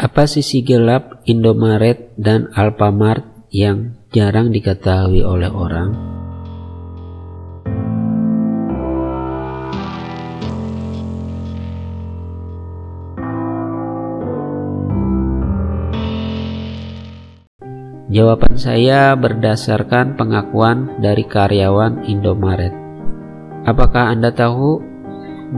[0.00, 3.20] Apa sisi gelap Indomaret dan Alfamart
[3.52, 5.92] yang jarang diketahui oleh orang?
[18.08, 22.72] Jawaban saya berdasarkan pengakuan dari karyawan Indomaret.
[23.68, 24.80] Apakah Anda tahu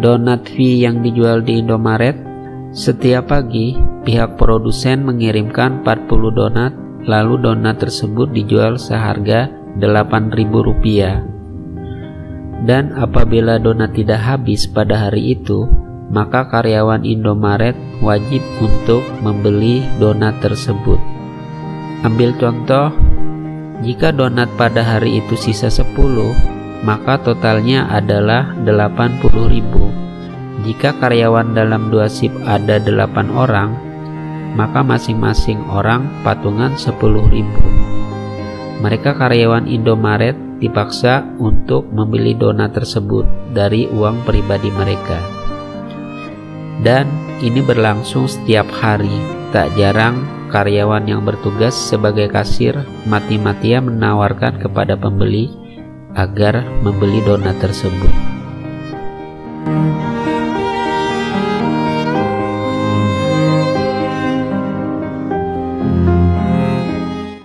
[0.03, 2.32] donat V yang dijual di Indomaret
[2.73, 3.77] setiap pagi,
[4.09, 6.73] pihak produsen mengirimkan 40 donat,
[7.05, 11.21] lalu donat tersebut dijual seharga Rp8.000.
[12.65, 15.69] Dan apabila donat tidak habis pada hari itu,
[16.09, 21.01] maka karyawan Indomaret wajib untuk membeli donat tersebut.
[22.09, 22.89] Ambil contoh,
[23.85, 25.93] jika donat pada hari itu sisa 10,
[26.89, 30.12] maka totalnya adalah 80.000.
[30.61, 33.71] Jika karyawan dalam dua sip ada delapan orang,
[34.53, 37.65] maka masing-masing orang patungan sepuluh ribu.
[38.85, 43.25] Mereka karyawan Indomaret dipaksa untuk membeli donat tersebut
[43.57, 45.19] dari uang pribadi mereka.
[46.83, 47.09] Dan
[47.41, 49.11] ini berlangsung setiap hari,
[49.55, 52.77] tak jarang karyawan yang bertugas sebagai kasir
[53.09, 55.49] mati-matian menawarkan kepada pembeli
[56.13, 58.32] agar membeli donat tersebut.